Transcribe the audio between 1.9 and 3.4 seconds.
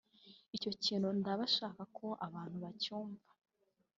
ko abantu bacyumva